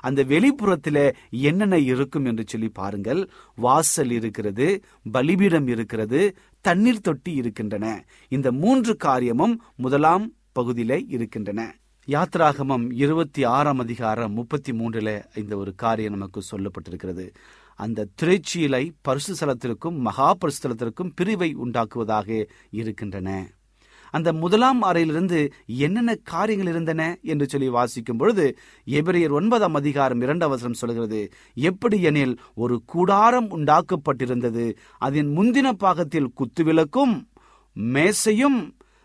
அந்த 0.00 0.22
வெளிப்புறத்தில் 0.22 1.16
என்னென்ன 1.30 1.78
இருக்கும் 1.78 2.24
என்று 2.24 2.44
சொல்லி 2.46 2.68
பாருங்கள். 2.68 3.30
வாசல் 3.54 4.10
இருக்கிறது 4.10 4.82
பலிபீடம் 5.12 5.66
இருக்கிறது 5.66 6.36
தண்ணீர் 6.60 7.00
தொட்டி 7.00 7.34
இருக்கின்றன. 7.34 8.04
இந்த 8.28 8.52
மூன்று 8.52 8.96
காரியமும் 8.96 9.62
முதலாம் 9.76 10.32
பகுதியில 10.60 11.04
இருக்கின்றன. 11.08 11.74
யாத்ராகமம் 12.06 12.92
இருபத்தி 12.92 13.44
ஆறாம் 13.44 13.78
அதிகாரம் 13.78 14.32
முப்பத்தி 14.32 14.72
மூன்றுல 14.72 15.24
இந்த 15.34 15.56
ஒரு 15.56 15.74
காரியம் 15.74 16.12
நமக்கு 16.12 16.42
சொல்லப்பட்டிருக்கிறது. 16.50 17.30
அந்த 17.74 18.08
திரைச்சீலை 18.22 18.90
பரிசுஸ்தலத்திற்கும் 19.08 19.98
மகா 19.98 20.36
பரிசுத்தலத்திற்கும் 20.40 21.12
பிரிவை 21.14 21.56
உண்டாக்குவதாக 21.56 22.44
இருக்கின்றன. 22.70 23.48
அந்த 24.10 24.32
முதலாம் 24.32 24.82
அறையிலிருந்து 24.82 25.52
என்னென்ன 25.66 26.14
காரியங்கள் 26.14 26.72
இருந்தன 26.72 27.18
என்று 27.22 27.48
சொல்லி 27.48 27.68
வாசிக்கும் 27.68 28.16
பொழுது 28.16 28.58
எபிரியர் 28.86 29.30
ஒன்பதாம் 29.30 29.74
அதிகாரம் 29.74 30.20
இரண்டு 30.20 30.44
அவசரம் 30.44 30.80
சொல்கிறது 30.82 31.28
எப்படி 31.54 32.02
எனில் 32.02 32.38
ஒரு 32.54 32.82
கூடாரம் 32.86 33.50
உண்டாக்கப்பட்டிருந்தது. 33.50 34.72
அதன் 34.98 35.38
முந்தின 35.38 35.72
பாகத்தில் 35.72 36.32
குத்துவிளக்கும் 36.32 37.14
மேசையும் 37.76 38.58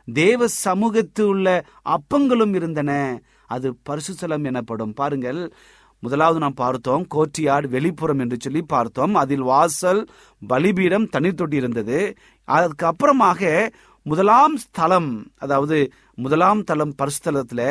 தேவ 0.06 0.48
சமூகத்தில் 0.48 1.26
உள்ள 1.26 1.66
அப்பங்களும் 1.86 2.54
இருந்தன. 2.54 3.22
அது 3.48 3.78
பரிசுத்தலம் 3.90 4.44
எனப்படும். 4.44 4.94
பாருங்கள் 4.94 5.54
முதலாவது 6.00 6.40
நாம் 6.40 6.54
பார்த்தோம் 6.54 7.08
கோட்டியாடு 7.16 7.68
வெளிப்புறம் 7.68 8.20
என்று 8.20 8.38
சொல்லி 8.40 8.62
பார்த்தோம். 8.62 9.16
அதில் 9.16 9.42
வாசல் 9.42 10.06
பலிபீடம் 10.48 11.10
தண்ணீர் 11.10 11.34
தொட்டி 11.34 11.56
இருந்தது. 11.56 12.14
அதுக்கு 12.44 12.86
அப்புறமாக 12.88 13.70
முதலாம் 14.06 14.56
ஸ்தலம் 14.58 15.12
அதாவது 15.36 15.78
முதலாம் 16.16 16.64
தளம் 16.64 16.94
பரிசுத்தலத்துல 16.98 17.62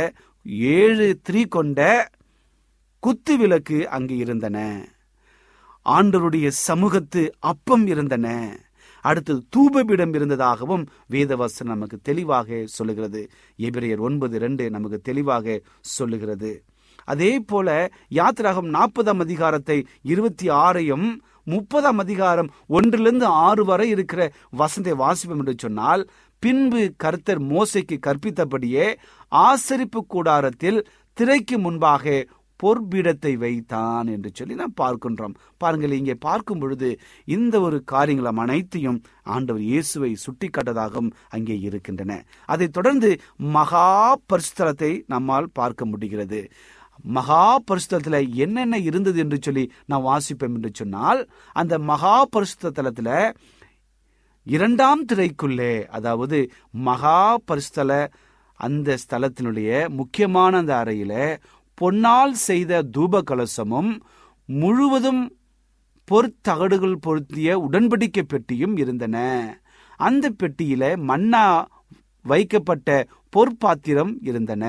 ஏழு 0.76 1.18
திரி 1.22 1.42
கொண்ட 1.46 1.80
குத்து 3.02 3.36
விளக்கு 3.36 3.78
அங்கு 3.88 4.16
இருந்தன. 4.16 4.58
ஆண்டருடைய 5.86 6.48
சமூகத்து 6.48 7.22
அப்பம் 7.38 7.86
இருந்தன. 7.86 8.26
அடுத்தது 9.04 9.40
தூபபீடம் 9.56 10.14
இருந்ததாகவும் 10.14 10.84
வேதவாசன் 11.10 11.72
நமக்கு 11.74 11.98
தெளிவாக 12.02 12.62
சொல்லுகிறது. 12.64 13.22
எபிரையர் 13.58 13.98
ஒன்பது 13.98 14.38
ரெண்டு 14.38 14.70
நமக்கு 14.70 15.00
தெளிவாக 15.00 15.60
சொல்லுகிறது. 15.80 16.52
அதே 17.04 17.38
போல 17.40 17.68
யாத்திராகம் 18.08 18.74
நாற்பதாம் 18.74 19.20
அதிகாரத்தை 19.20 19.86
இருபத்தி 20.02 20.48
ஆறையும் 20.48 21.06
முப்பதாம் 21.44 21.98
அதிகாரம் 21.98 22.50
ஒன்றிலிருந்து 22.66 23.26
ஆறு 23.26 23.64
வரை 23.64 23.88
இருக்கிற 23.88 24.32
வசந்தை 24.58 24.92
வாசிப்போம் 25.02 25.40
என்று 25.42 25.54
சொன்னால் 25.58 26.02
பின்பு 26.42 26.82
கர்த்தர் 26.96 27.42
மோசைக்கு 27.52 27.96
கற்பித்தபடியே 28.06 28.86
ஆசரிப்பு 29.32 30.00
கூடாரத்தில் 30.06 30.80
திரைக்கு 31.16 31.58
முன்பாக 31.58 32.24
பொற்பீடத்தை 32.60 33.32
வைத்தான் 33.36 34.06
என்று 34.06 34.30
சொல்லி 34.32 34.54
நாம் 34.54 34.76
பார்க்கின்றோம். 34.80 35.34
பாருங்கள் 35.58 35.96
இங்கே 35.98 36.14
பார்க்கும் 36.26 36.58
பொழுது 36.58 36.88
இந்த 37.24 37.54
ஒரு 37.60 37.78
காரியங்களும் 37.84 38.36
அனைத்தையும் 38.36 38.98
ஆண்டவர் 39.34 39.64
இயேசுவை 39.70 40.12
சுட்டிக்காட்டதாகவும் 40.24 41.10
அங்கே 41.28 41.56
இருக்கின்றன. 41.58 42.20
அதைத் 42.48 42.72
தொடர்ந்து 42.72 43.10
மகா 43.56 43.88
பரிசுத்தலத்தை 44.32 44.92
நம்மால் 45.06 45.52
பார்க்க 45.52 45.84
முடிகிறது. 45.84 46.40
மகா 47.16 47.44
பரிசுத்தலத்துல 47.68 48.18
என்னென்ன 48.36 48.78
இருந்தது 48.78 49.18
என்று 49.18 49.38
சொல்லி 49.40 49.64
நான் 49.86 50.06
வாசிப்போம் 50.06 50.54
என்று 50.54 50.70
சொன்னால் 50.72 51.20
அந்த 51.56 51.74
மகா 51.90 52.16
பரிசுத்தலத்துல 52.36 53.10
இரண்டாம் 54.46 55.04
திரைக்குள்ளே 55.12 55.84
அதாவது 55.86 56.50
மகா 56.70 57.36
பரிஸ்தல 57.46 58.08
அந்த 58.60 58.96
ஸ்தலத்தினுடைய 58.96 59.88
முக்கியமான 59.88 60.56
அந்த 60.56 60.84
அறையில 60.84 61.12
பொன்னால் 61.80 62.30
செய்த 62.30 62.82
தூப 62.82 63.20
கலசமும் 63.30 64.00
முழுவதும் 64.48 65.36
பொற்தகடுகள் 66.10 66.96
பொருத்திய 67.00 67.58
உடன்படிக்கை 67.70 68.22
பெட்டியும் 68.22 68.76
இருந்தன. 68.76 69.16
அந்த 69.96 70.32
பெட்டியில 70.42 70.96
மன்னா 70.96 71.66
வைக்கப்பட்ட 72.22 73.06
பொற்பாத்திரம் 73.32 74.12
இருந்தன. 74.20 74.64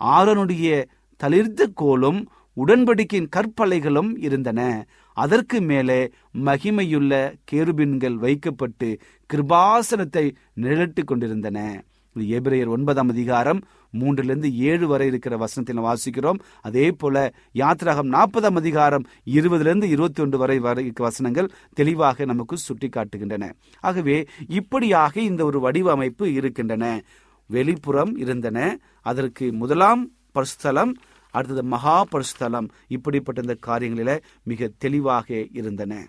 ஆரனுடைய 0.00 0.84
தளிர்ந்த 1.16 1.68
கோலும் 1.82 2.20
உடன்படிக்கையின் 2.56 3.32
கற்பலைகளும் 3.36 4.10
இருந்தன. 4.18 4.86
அதற்கு 5.14 5.60
மேலே 5.60 6.10
மகிமையுள்ள 6.34 7.34
கேருபின்கள் 7.52 8.14
வைக்கப்பட்டு 8.14 8.98
கிருபாசனத்தை 9.34 10.34
நிழலிட்டு 10.54 11.04
கொண்டிருந்தன. 11.04 11.82
இது 12.14 12.40
எபிரேயர் 12.40 12.68
ஒன்பதாம் 12.68 13.08
அதிகாரம் 13.08 13.60
மூன்றிலிருந்து 14.00 14.52
ஏழு 14.52 14.86
வரை 14.86 15.06
இருக்கிற 15.06 15.36
வசனத்தில் 15.36 15.78
வாசிக்கிறோம். 15.78 16.38
அதே 16.60 16.90
போல 16.90 17.34
யாத்திராகம் 17.54 18.12
நாற்பதாம் 18.12 18.56
அதிகாரம் 18.56 19.04
இருபதிலிருந்து 19.24 19.84
இருபத்தி 19.84 20.22
ஒன்று 20.22 20.38
வரை 20.38 20.58
வரை 20.58 20.92
வசனங்கள் 20.98 21.50
தெளிவாக 21.74 22.24
நமக்கு 22.24 22.56
சுட்டி 22.56 22.88
காட்டுகின்றன 22.88 23.52
ஆகவே 23.80 24.24
இப்படியாக 24.48 25.20
இந்த 25.20 25.44
ஒரு 25.44 25.60
வடிவமைப்பு 25.60 26.32
இருக்கின்றன. 26.32 27.02
வெளிப்புறம் 27.50 28.18
இருந்தன. 28.18 28.78
அதற்கு 29.00 29.52
முதலாம் 29.52 30.10
பரிசுத்தலம் 30.34 30.94
அடுத்தது 31.32 31.62
மகா 31.62 32.04
பரிசுத்தலம் 32.04 32.68
இப்படிப்பட்ட 32.86 33.40
இந்த 33.40 33.56
காரியங்களில 33.66 34.22
மிக 34.42 34.70
தெளிவாக 34.78 35.46
இருந்தன. 35.52 36.08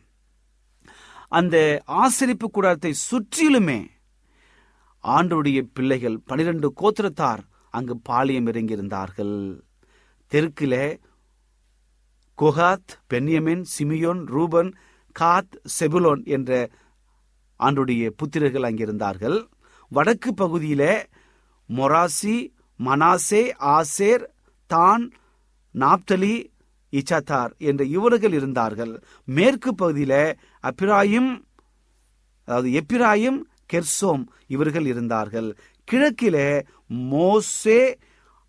அந்த 1.29 1.83
ஆசரிப்பு 1.87 2.49
கூடாரத்தை 2.51 2.93
சுற்றிலுமே 3.11 3.79
ஆண்டுடைய 5.03 5.61
பிள்ளைகள் 5.73 6.19
பனிரெண்டு 6.25 6.73
கோத்திரத்தார் 6.81 7.39
அங்கு 7.69 7.97
பாளையம் 7.97 8.47
இறங்கியிருந்தார்கள். 8.47 9.59
தெற்கிலே 10.31 10.99
Kohath 12.41 12.91
Benjamin 13.07 13.63
Simeon 13.77 14.25
Reuben 14.25 14.71
Gad 15.19 15.55
Zebulun 15.79 16.23
என்ற 16.25 16.69
ஆண்டுடைய 17.59 18.09
புத்திரர்கள் 18.15 18.67
அங்கிருந்தார்கள். 18.69 19.39
வடக்கு 19.89 20.33
பகுதியில 20.41 21.03
மொராசி 21.69 22.35
மனாசே 22.83 23.41
ஆசேர் 23.59 24.23
தான் 24.73 25.03
நாப்தலி 25.75 26.35
இச்சத்தார் 26.93 27.51
என்ற 27.69 27.81
இவர்கள் 27.97 28.33
இருந்தார்கள். 28.39 28.93
மேற்கு 29.37 29.71
பகுதியில 29.81 30.13
அப்பிராயிம் 30.63 31.31
அதாவது 32.47 32.69
எப்பிராயும் 32.79 33.39
கெர்சோம் 33.71 34.23
இவர்கள் 34.55 34.87
இருந்தார்கள். 34.91 35.49
கிழக்கிலே 35.87 36.49
மோசே 37.11 37.79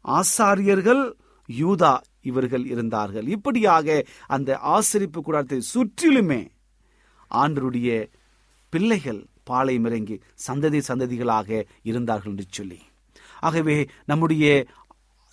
ஆசாரியர்கள் 0.04 1.04
யூதா 1.48 1.94
இவர்கள் 2.30 2.64
இருந்தார்கள். 2.72 3.26
இப்படியாக 3.36 3.86
அந்த 4.34 4.50
ஆசரிப்பு 4.76 5.20
கூடாரத்தை 5.20 5.60
சுற்றிலுமே 5.72 6.42
ஆண்டருடைய 7.42 7.88
பிள்ளைகள் 8.72 9.20
பாளையம் 9.48 9.86
இறங்கி 9.88 10.16
சந்ததி 10.46 10.80
சந்ததிகளாக 10.88 11.48
இருந்தார்கள் 11.90 12.32
என்று 12.32 12.46
சொல்லி. 12.58 12.78
ஆகவே 13.46 13.76
நம்முடைய 14.10 14.44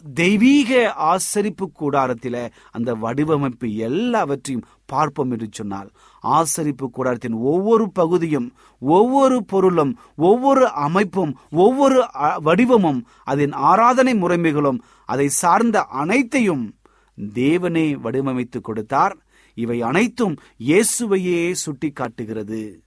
தெய்வீக 0.04 0.72
ஆசரிப்பு 0.96 1.66
கூடாரத்தில 1.80 2.36
அந்த 2.72 2.94
வடிவமைப்பு 2.96 3.76
எல்லாவற்றையும் 3.76 4.66
பார்ப்போம் 4.86 5.32
என்று 5.32 5.48
சொன்னால் 5.52 5.90
ஆசரிப்பு 6.24 6.86
கூடாரத்தின் 6.88 7.38
ஒவ்வொரு 7.44 7.92
பகுதியும் 7.92 8.54
ஒவ்வொரு 8.80 9.46
பொருளும் 9.46 9.94
ஒவ்வொரு 10.16 10.72
அமைப்பும் 10.72 11.34
ஒவ்வொரு 11.52 12.10
வடிவமும் 12.44 13.02
அதன் 13.24 13.52
ஆராதனை 13.52 14.14
முறைமைகளும் 14.14 14.80
அதை 15.06 15.28
சார்ந்த 15.30 15.84
அனைத்தையும் 15.84 16.76
தேவனே 17.18 17.88
வடிவமைத்து 18.04 18.60
கொடுத்தார். 18.62 19.16
இவை 19.58 19.82
அனைத்தும் 19.82 20.36
இயேசுவையே 20.60 21.52
சுட்டி 21.52 21.92
காட்டுகிறது 21.92 22.84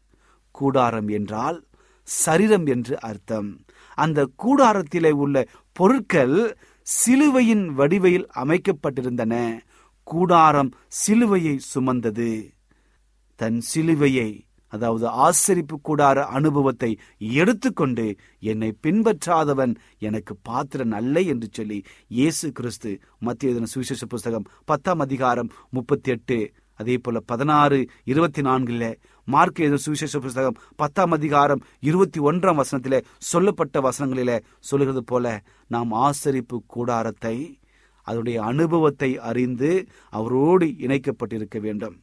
கூடாரம் 0.50 1.08
என்றால் 1.08 1.58
சரீரம் 2.02 2.66
என்று 2.66 3.00
அர்த்தம். 3.00 3.48
அந்த 3.98 4.28
கூடாரத்திலே 4.42 5.10
உள்ள 5.10 5.46
பொருட்கள் 5.72 6.36
சிலுவையின் 6.86 7.70
வடிவையில் 7.70 8.26
அமைக்கப்பட்டிருந்தன. 8.34 9.34
கூடாரம் 10.06 10.70
சிலுவையை 11.06 11.56
சுமந்தது. 11.72 12.52
தன் 13.40 13.60
சிலுவையை 13.74 14.28
அதாவது 14.72 15.06
ஆசரிப்பு 15.06 15.76
கூடார 15.88 16.18
அனுபவத்தை 16.28 16.96
எடுத்துக்கொண்டு 17.20 18.16
என்னை 18.42 18.76
பின்பற்றாதவன் 18.82 19.74
எனக்கு 19.98 20.36
பாத்திரன் 20.42 20.90
அல்ல 20.90 21.20
என்று 21.20 21.48
சொல்லி 21.52 21.78
இயேசு 22.10 22.52
கிறிஸ்து 22.52 23.00
மத்திய 23.18 23.66
சுவிசேஷ 23.66 24.04
புஸ்தகம் 24.04 24.48
பத்தாம் 24.64 24.98
அதிகாரம் 24.98 25.50
முப்பத்தி 25.70 26.10
எட்டு 26.10 26.38
அதே 26.80 26.96
போல 26.96 27.20
பதினாறு 27.20 27.78
இருபத்தி 28.04 28.42
நான்குல 28.42 28.84
மார்க் 29.26 29.58
எழுதின 29.58 29.76
சுவிசேஷ 29.76 30.18
புஸ்தகம் 30.18 30.56
பத்தாம் 30.76 31.10
அதிகாரம் 31.10 31.62
இருபத்தி 31.80 32.20
ஒன்றாம் 32.20 32.58
வசனத்திலே 32.60 32.98
சொல்லப்பட்ட 33.18 33.80
வசனங்களிலே 33.80 34.36
சொல்லுகிறது 34.60 35.04
போல 35.04 35.44
நாம் 35.68 35.92
ஆசரிப்பு 35.92 36.56
கூடாரத்தை 36.66 37.60
அதனுடைய 38.02 38.42
அனுபவத்தை 38.42 39.18
அறிந்து 39.18 39.70
அவரோடு 40.10 40.66
இணைக்கப்பட்டிருக்க 40.66 41.60
வேண்டும். 41.60 41.96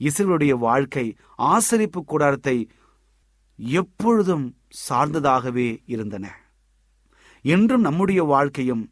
இசைவருடைய 0.00 0.54
வாழ்க்கை 0.58 1.16
ஆசரிப்பு 1.38 2.00
கூடாரத்தை 2.04 2.56
எப்பொழுதும் 3.58 4.46
சார்ந்ததாகவே 4.88 5.68
இருந்தன. 5.86 6.26
என்றும் 7.44 7.80
நம்முடைய 7.80 8.22
வாழ்க்கையும் 8.22 8.84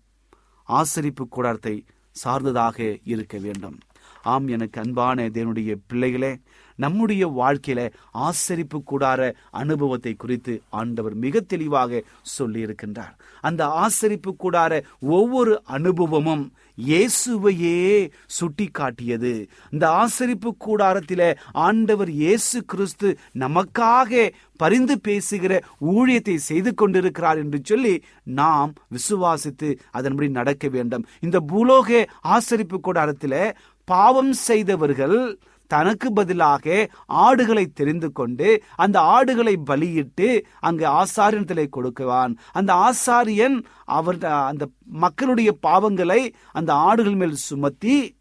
ஆசரிப்பு 0.69 1.25
கூடாரத்தை 1.29 1.85
சார்ந்ததாக 2.11 2.99
இருக்க 3.05 3.39
வேண்டும். 3.39 3.79
ஆம் 4.23 4.47
எனக்கு 4.47 4.81
அன்பான 4.81 5.27
தேவனுடைய 5.29 5.73
பிள்ளைகளே 5.87 6.39
நம்முடைய 6.79 7.29
வாழ்க்கையில 7.29 7.93
ஆசரிப்பு 8.13 8.79
கூடார 8.91 9.35
அனுபவத்தை 9.51 10.15
குறித்து 10.15 10.63
ஆண்டவர் 10.69 11.15
மிக 11.15 11.41
தெளிவாக 11.41 12.03
சொல்லி 12.23 12.65
இருக்கின்றார் 12.65 13.15
அந்த 13.41 13.67
ஆசரிப்பு 13.67 14.31
கூடார 14.43 14.83
ஒவ்வொரு 15.01 15.63
அனுபவமும் 15.65 16.53
இயேசுவையே 16.79 18.11
சுட்டி 18.27 18.67
காட்டியது 18.67 19.49
இந்த 19.71 19.89
ஆசரிப்பு 19.89 20.51
கூடாரத்தில 20.67 21.35
ஆண்டவர் 21.53 22.11
இயேசு 22.11 22.65
கிறிஸ்து 22.65 23.19
நமக்காக 23.39 24.33
பரிந்து 24.57 25.01
பேசுகிற 25.01 25.63
ஊழியத்தை 25.81 26.35
செய்து 26.35 26.75
கொண்டிருக்கிறார் 26.75 27.39
என்று 27.39 27.61
சொல்லி 27.65 28.03
நாம் 28.23 28.73
விசுவாசித்து 28.91 29.79
அதன்படி 29.91 30.29
நடக்க 30.29 30.69
வேண்டும். 30.69 31.07
இந்த 31.21 31.41
பூலோக 31.41 32.05
ஆசரிப்பு 32.23 32.79
கூடாரத்தில 32.83 33.53
பாவம் 33.85 34.33
செய்தவர்கள் 34.33 35.39
தனக்கு 35.67 36.13
பதிலாக 36.13 36.91
ஆடுகளை 37.07 37.65
தெரிந்து 37.67 38.13
கொண்டு 38.13 38.63
அந்த 38.77 39.01
ஆடுகளை 39.01 39.57
பலியிட்டு 39.57 40.47
அங்கு 40.61 40.87
ஆசாரியத்திலே 40.89 41.67
கொடுக்குவான். 41.77 42.35
அந்த 42.53 42.73
ஆசாரியன் 42.89 43.57
அவர் 43.85 44.25
அந்த 44.25 44.67
மக்களுடைய 44.85 45.57
பாவங்களை 45.67 46.33
அந்த 46.53 46.73
ஆடுகள் 46.75 47.15
மேல் 47.15 47.35
சுமத்தி 47.35 48.17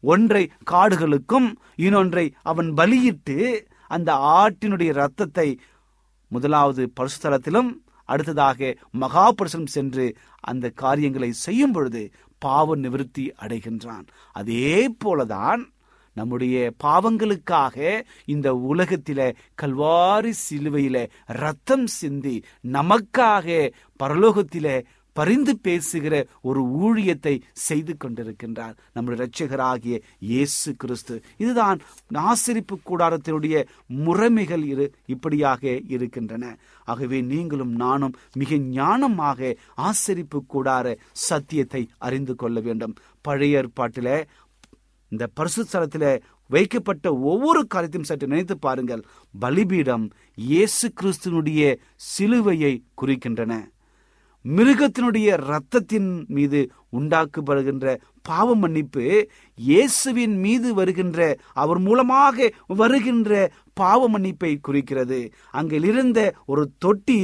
ஒன்றை 0.00 0.50
காடுகளுக்கும் 0.70 1.48
இன்னொன்றை 1.76 2.32
அவன் 2.42 2.74
பலியிட்டு 2.74 3.66
அந்த 3.86 4.10
ஆட்டினுடைய 4.14 4.90
இரத்தத்தை 4.94 5.48
முதலாவது 6.28 6.92
பரிசுத்தலத்திலும் 7.00 7.70
அடுத்ததாக 8.04 8.74
மகாபுருஷம் 9.00 9.66
சென்று 9.66 10.16
அந்த 10.40 10.70
காரியங்களை 10.70 11.32
செய்யும் 11.32 11.72
பொழுது 11.72 12.10
பாவ 12.38 12.76
நிவிருத்தி 12.76 13.24
அடைகின்றான். 13.42 14.06
அதே 14.32 14.88
போலதான் 15.04 15.62
நம்முடைய 16.18 16.56
பாவங்களுக்காக 16.84 17.76
இந்த 18.34 18.48
உலகத்தில 18.70 19.30
கல்வாரி 19.62 20.32
சிலுவையில 20.44 20.96
ரத்தம் 21.42 21.88
சிந்தி 21.98 22.36
நமக்காக 22.78 23.46
பரலோகத்தில 24.02 24.68
பரிந்து 25.16 25.52
பேசுகிற 25.66 26.14
ஒரு 26.48 26.60
ஊழியத்தை 26.86 27.32
செய்து 27.66 27.92
கொண்டிருக்கின்றார். 27.94 28.74
நம்முடைய 28.94 29.18
இரட்சகராகிய 29.18 29.96
இயேசு 30.26 30.70
கிறிஸ்து. 30.82 31.14
இதுதான் 31.42 31.78
ஆசரிப்பு 32.30 32.76
கூடாரத்தினுடைய 32.82 33.56
முறைமைகள் 34.06 34.64
இரு 34.72 34.86
இப்படியாக 35.14 35.62
இருக்கின்றன. 35.94 36.44
ஆகவே 36.92 37.18
நீங்களும் 37.32 37.74
நானும் 37.84 38.14
மிக 38.42 38.60
ஞானமாக 38.78 39.50
ஆசரிப்பு 39.88 40.40
கூடார 40.54 40.86
சத்தியத்தை 41.28 41.82
அறிந்து 42.08 42.36
கொள்ள 42.42 42.58
வேண்டும். 42.68 42.96
பழைய 43.24 43.58
ஏற்பாட்டில 43.60 44.08
இந்த 45.08 45.24
பரிசுத்தலத்தில 45.38 46.04
வைக்கப்பட்ட 46.50 47.06
ஒவ்வொரு 47.30 47.60
காரியத்தையும் 47.66 48.10
சற்று 48.10 48.26
நினைத்து 48.26 48.58
பாருங்கள். 48.58 49.02
பலிபீடம் 49.34 50.06
இயேசு 50.34 50.86
கிறிஸ்துனுடைய 51.00 51.62
சிலுவையை 52.10 52.72
குறிக்கின்றன. 53.00 53.52
மிருகத்தினுடைய 54.44 55.28
இரத்தத்தின் 55.38 56.10
மீது 56.36 56.60
உண்டாக்கப்படுகின்ற 56.98 57.96
பாவ 58.22 58.54
மன்னிப்பு 58.54 59.04
இயேசுவின் 59.54 60.36
மீது 60.44 60.68
வருகின்ற 60.74 61.36
அவர் 61.62 61.78
மூலமாக 61.78 62.48
வருகின்ற 62.66 63.50
பாவ 63.72 64.08
மன்னிப்பை 64.08 64.52
குறிக்கிறது. 64.60 65.20
அங்கில் 65.52 65.86
இருந்த 65.90 66.20
ஒரு 66.46 66.64
தொட்டி 66.78 67.20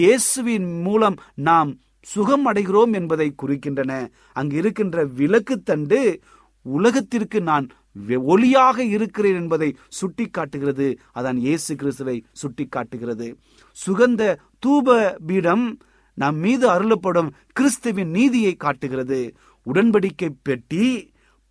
இயேசுவின் 0.00 0.82
மூலம் 0.82 1.18
நாம் 1.48 1.70
சுகம் 2.00 2.46
அடைகிறோம் 2.52 2.92
என்பதை 2.92 3.34
குறிக்கின்றன. 3.42 3.92
அங்கு 4.32 4.56
இருக்கின்ற 4.56 5.04
விளக்கு 5.04 5.56
தண்டு 5.62 6.00
உலகத்திற்கு 6.70 7.40
நான் 7.42 7.66
வெ- 8.06 8.22
ஒளியாக 8.26 8.78
இருக்கிறேன் 8.88 9.34
என்பதை 9.34 9.68
சுட்டி 9.90 10.26
காட்டுகிறது 10.28 10.86
அதான் 11.14 11.38
இயேசு 11.38 11.76
கிறிஸ்துவை 11.76 12.16
சுட்டி 12.32 12.66
காட்டுகிறது 12.66 13.28
சுகந்த 13.76 14.22
தூப 14.62 14.88
பீடம் 15.26 15.66
நம் 16.18 16.38
மீது 16.38 16.66
அருளப்படும் 16.68 17.28
கிறிஸ்துவின் 17.52 18.10
நீதியை 18.10 18.54
காட்டுகிறது. 18.54 19.20
உடன்படிக்கை 19.66 20.30
பெட்டி 20.42 20.84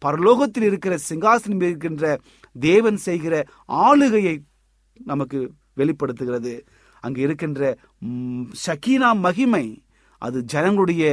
பரலோகத்தில் 0.02 0.64
இருக்கிற 0.64 0.98
சிங்காசனம் 1.10 1.64
இருக்கின்ற 1.64 2.06
தேவன் 2.56 2.98
செய்கிற 2.98 3.34
ஆளுகையை 3.82 4.36
நமக்கு 5.06 5.40
வெளிப்படுத்துகிறது. 5.74 6.54
அங்கு 7.04 7.22
இருக்கின்ற 7.22 7.62
சகீனா 8.02 8.46
ஷக்கீனா 8.66 9.20
மகிமை 9.20 9.66
அது 10.22 10.38
ஜனங்களுடைய 10.44 11.04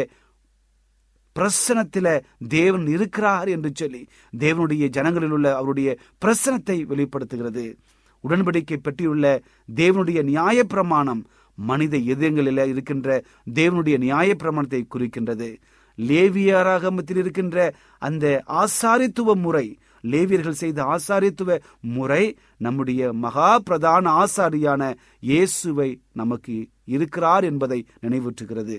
பிரசனத்தில 1.36 2.06
தேவன் 2.48 2.86
இருக்கிறார் 2.86 3.48
என்று 3.48 3.70
சொல்லி 3.74 4.02
தேவனுடைய 4.38 4.88
ஜனங்களில் 4.88 5.30
உள்ள 5.30 5.56
அவருடைய 5.56 5.98
பிரசனத்தை 6.24 6.86
வெளிப்படுத்துகிறது. 6.86 7.66
உடன்படிக்கை 8.24 8.76
பற்றியுள்ள 8.76 9.26
தேவனுடைய 9.74 10.20
நியாயப்பிரமாணம் 10.22 11.22
மனித 11.58 11.96
இதயங்களில் 11.96 12.66
இருக்கின்ற 12.66 13.08
தேவனுடைய 13.54 13.96
நியாயப்பிரமாணத்தை 13.98 14.82
குறிக்கின்றது. 14.94 15.48
லேவியாராகமத்தில் 15.98 17.16
இருக்கின்ற 17.16 17.58
அந்த 17.98 18.24
ஆசாரித்துவ 18.62 19.34
முறை 19.34 19.66
லேவியர்கள் 20.04 20.60
செய்த 20.62 20.78
ஆசாரித்துவ 20.84 21.50
முறை 21.80 22.24
நம்முடைய 22.56 23.12
மகா 23.12 23.58
பிரதான 23.58 24.10
ஆசாரியான 24.22 24.82
இயேசுவை 25.20 25.90
நமக்கு 26.12 26.56
இருக்கிறார் 26.84 27.44
என்பதை 27.44 27.78
நினைவூற்றுகிறது 28.00 28.76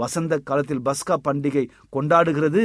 வசந்த 0.00 0.34
காலத்தில் 0.48 0.84
பஸ்கா 0.88 1.16
பண்டிகை 1.26 1.64
கொண்டாடுகிறது. 1.96 2.62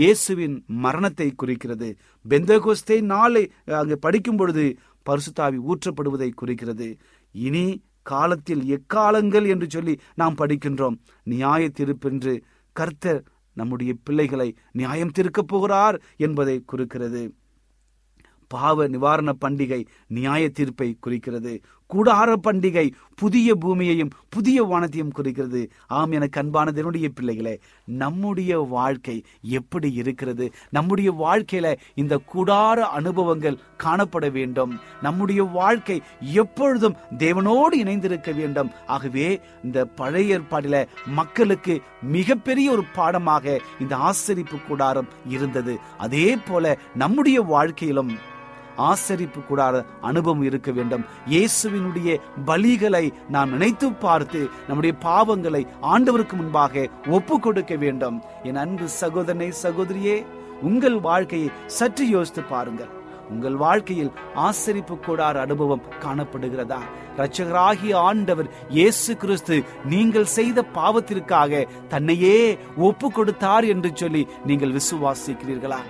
இயேசுவின் 0.00 0.56
மரணத்தை 0.84 1.28
குறிக்கிறது. 1.42 1.88
பெந்தகோஸ்தே 2.24 2.98
நாளை 3.12 3.44
அங்கே 3.80 3.98
படிக்கும் 4.06 4.38
பொழுது 4.42 4.64
பரிசுத்தாவி 5.06 5.58
ஊற்றப்படுவதை 5.70 6.30
குறிக்கிறது. 6.42 6.88
இனி 7.34 7.66
காலத்தில் 8.12 8.62
எக்காலங்கள் 8.76 9.46
என்று 9.52 9.66
சொல்லி 9.68 9.94
நாம் 10.14 10.38
படிக்கின்றோம். 10.40 10.98
நியாய 11.32 11.62
திருப்பென்று 11.78 12.34
கர்த்தர் 12.76 13.22
நம்முடைய 13.56 13.92
பிள்ளைகளை 14.06 14.48
நியாயம் 14.80 15.14
தீர்க்கப் 15.16 15.50
போகிறார் 15.52 15.96
என்பதை 16.26 16.56
குறிக்கிறது. 16.66 17.22
பாவ 18.50 18.84
நிவாரண 18.94 19.30
பண்டிகை 19.44 19.78
நியாய 20.16 20.42
தீர்ப்பை 20.48 20.88
குறிக்கிறது. 21.04 21.52
கூடார 21.94 22.34
பண்டிகை 22.42 22.90
புதிய 23.14 23.54
பூமியையும் 23.54 24.10
புதிய 24.28 24.62
வானத்தையும் 24.62 25.10
குறிக்கிறது. 25.10 25.70
ஆம் 25.86 26.10
எனக்கு 26.10 26.42
அன்பானது 26.42 26.76
என்னுடைய 26.76 27.08
பிள்ளைகளே 27.08 27.60
நம்முடைய 27.84 28.58
வாழ்க்கை 28.58 29.24
எப்படி 29.42 29.92
இருக்கிறது? 29.92 30.52
நம்முடைய 30.70 31.12
வாழ்க்கையில 31.12 31.76
இந்த 31.94 32.20
கூடார 32.34 32.74
அனுபவங்கள் 32.74 33.58
காணப்பட 33.84 34.32
வேண்டும். 34.32 34.80
நம்முடைய 35.02 35.42
வாழ்க்கை 35.42 36.02
எப்பொழுதும் 36.20 36.96
தேவனோடு 37.18 37.72
இணைந்திருக்க 37.72 38.32
வேண்டும். 38.32 38.70
ஆகவே 38.86 39.40
இந்த 39.64 39.84
பழைய 39.84 40.40
ஏற்பாடில 40.40 40.86
மக்களுக்கு 41.06 41.82
மிகப்பெரிய 42.02 42.70
ஒரு 42.70 42.84
பாடமாக 42.94 43.60
இந்த 43.80 43.96
ஆசரிப்பு 43.96 44.64
கூடாரம் 44.68 45.08
இருந்தது. 45.28 45.78
அதே 45.98 46.36
போல 46.36 46.78
நம்முடைய 46.94 47.40
வாழ்க்கையிலும் 47.40 48.34
ஆசரிப்பு 48.76 49.40
கூடாத 49.48 49.84
அனுபவம் 50.00 50.42
இருக்க 50.42 50.70
வேண்டும். 50.72 51.06
இயேசுவினுடைய 51.34 52.18
பலிகளை 52.50 53.04
நாம் 53.28 53.52
நினைத்து 53.54 53.88
பார்த்து 53.92 54.42
நம்முடைய 54.68 54.94
பாவங்களை 55.04 55.62
ஆண்டவருக்கு 55.92 56.36
முன்பாக 56.40 56.86
ஒப்பு 57.18 57.40
கொடுக்க 57.40 57.74
வேண்டும். 57.84 58.18
என் 58.42 58.60
அன்பு 58.64 58.88
சகோதரனை 59.00 59.50
சகோதரியே 59.64 60.18
உங்கள் 60.62 61.00
வாழ்க்கையை 61.00 61.50
சற்று 61.78 62.04
யோசித்து 62.08 62.42
பாருங்கள். 62.42 62.92
உங்கள் 63.34 63.56
வாழ்க்கையில் 63.62 64.12
ஆசரிப்பு 64.34 64.94
கூடார் 65.06 65.38
அனுபவம் 65.44 65.86
காணப்படுகிறதா? 66.04 66.78
இரட்சகராகிய 67.16 67.92
ஆண்டவர் 68.08 68.48
இயேசு 68.76 69.16
கிறிஸ்து 69.22 69.56
நீங்கள் 69.92 70.32
செய்த 70.36 70.64
பாவத்திற்காக 70.78 71.62
தன்னையே 71.92 72.58
ஒப்பு 72.88 73.08
கொடுத்தார் 73.12 73.64
என்று 73.64 73.90
சொல்லி 73.94 74.22
நீங்கள் 74.44 74.76
விசுவாசிக்கிறீர்களா? 74.78 75.80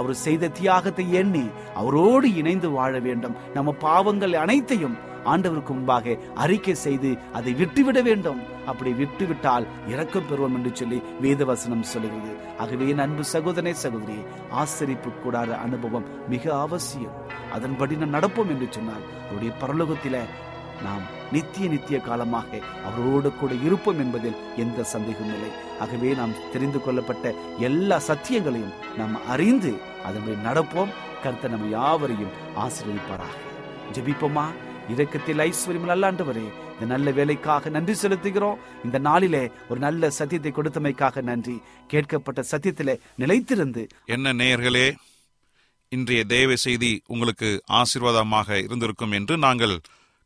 அவர் 0.00 0.22
செய்த 0.26 0.52
தியாகத்தை 0.60 1.06
எண்ணி 1.22 1.46
அவரோடு 1.80 2.28
இணைந்து 2.42 2.70
வாழ 2.76 2.92
வேண்டும். 3.08 3.36
நம்ம 3.56 3.74
பாவங்கள் 3.86 4.36
அனைத்தையும் 4.44 4.96
ஆண்டவருக்கு 5.32 5.72
முன்பாக 5.76 6.14
அறிக்கை 6.42 6.74
செய்து 6.86 7.10
அதை 7.38 7.52
விட்டுவிட 7.60 7.98
வேண்டும். 8.08 8.40
அப்படி 8.70 8.90
விட்டுவிட்டால் 8.98 9.68
இறக்கம் 9.92 10.26
பெறுவோம் 10.30 10.56
என்று 10.58 10.70
சொல்லி 10.80 10.98
வேதவசனம் 11.22 11.88
சொல்லுகிறது. 11.92 12.32
ஆகவே 12.62 12.88
என் 12.92 13.02
அன்பு 13.04 13.24
சகோதரே 13.32 13.72
சகோதரி 13.84 14.18
ஆசரிப்பு 14.62 15.12
கூடாத 15.22 15.50
அனுபவம் 15.66 16.08
மிக 16.32 16.44
அவசியம். 16.66 17.16
அதன்படி 17.52 17.96
நாம் 18.02 18.16
நடப்போம் 18.18 18.52
என்று 18.54 18.68
சொன்னால் 18.76 19.06
அவருடைய 19.26 19.52
பரலோகத்தில 19.62 20.18
நாம் 20.86 21.04
நித்திய 21.32 21.68
நித்திய 21.68 21.98
காலமாக 21.98 22.60
அவரோடு 22.84 23.32
கூட 23.34 23.54
இருப்போம் 23.54 23.98
என்பதில் 23.98 24.36
எந்த 24.56 24.84
சந்தேகமும் 24.84 25.34
இல்லை. 25.34 25.50
ஆகவே 25.80 26.14
நாம் 26.14 26.50
தெரிந்து 26.52 26.80
கொள்ளப்பட்ட 26.80 27.34
எல்லா 27.58 28.00
சத்தியங்களையும் 28.06 28.74
நாம் 28.96 29.26
அறிந்து 29.26 29.72
அதன்படி 30.04 30.36
நடப்போம். 30.48 30.94
கருத்தை 31.22 31.50
நம்ம 31.50 31.68
யாவரையும் 31.68 32.36
ஆசீர்வதிப்பாராக. 32.56 33.34
ஜபிப்போமா? 33.92 34.46
இரக்கத்தில் 34.88 35.38
ஐஸ்வர்யம் 35.38 35.92
அல்லாண்டவரே 35.94 36.44
இந்த 36.72 36.86
நல்ல 36.86 37.10
வேலைக்காக 37.10 37.68
நன்றி 37.68 37.92
செலுத்துகிறோம். 37.92 38.56
இந்த 38.84 38.98
நாளிலே 38.98 39.50
ஒரு 39.68 39.80
நல்ல 39.80 40.10
சத்தியத்தை 40.10 40.52
கொடுத்தமைக்காக 40.52 41.22
நன்றி. 41.22 41.60
கேட்கப்பட்ட 41.88 42.44
சத்தியத்திலே 42.50 42.98
நிலைத்திருந்து 43.18 43.88
என்ன 44.04 44.32
நேயர்களே 44.32 44.94
இன்றைய 45.88 46.24
தேவ 46.24 46.56
செய்தி 46.56 47.02
உங்களுக்கு 47.06 47.62
ஆசீர்வாதமாக 47.72 48.64
இருந்திருக்கும் 48.64 49.10
என்று 49.12 49.38
நாங்கள் 49.38 49.80